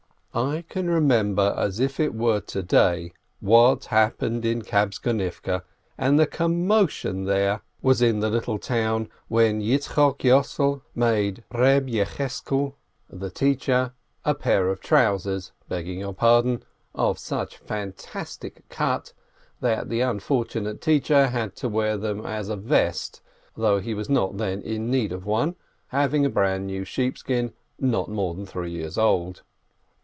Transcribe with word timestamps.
I 0.33 0.63
can 0.69 0.89
remember 0.89 1.53
as 1.57 1.81
if 1.81 1.99
it 1.99 2.15
were 2.15 2.39
to 2.39 2.63
day 2.63 3.11
what 3.41 3.83
happened 3.91 4.45
in 4.45 4.61
Kabtzonivke, 4.61 5.61
and 5.97 6.17
the 6.17 6.25
commotion 6.25 7.25
there 7.25 7.63
was 7.81 8.01
in 8.01 8.21
the 8.21 8.29
little 8.29 8.57
town 8.57 9.09
when 9.27 9.59
Yitzchok 9.59 10.19
Yossel 10.19 10.83
made 10.95 11.43
Reb 11.53 11.89
Yecheskel 11.89 12.75
the 13.09 13.27
16 13.27 13.27
238 13.27 13.27
LERNEB 13.43 13.57
teacher 13.59 13.93
a 14.23 14.33
pair 14.33 14.69
of 14.69 14.79
trousers 14.79 15.51
(begging 15.67 15.99
your 15.99 16.13
pardon!) 16.13 16.63
of 16.95 17.19
such 17.19 17.57
fantastic 17.57 18.63
cut 18.69 19.11
that 19.59 19.89
the 19.89 19.99
unfortunate 19.99 20.79
teacher 20.79 21.27
had 21.27 21.57
to 21.57 21.67
wear 21.67 21.97
them 21.97 22.25
as 22.25 22.47
a 22.47 22.55
vest, 22.55 23.21
though 23.57 23.79
he 23.81 23.93
was 23.93 24.07
not 24.09 24.37
then 24.37 24.61
in 24.61 24.89
need 24.89 25.11
of 25.11 25.25
one, 25.25 25.57
having 25.87 26.25
a 26.25 26.29
brand 26.29 26.67
new 26.67 26.85
sheepskin 26.85 27.51
not 27.77 28.09
more 28.09 28.33
than 28.33 28.45
three 28.45 28.71
years 28.71 28.97
old. 28.97 29.41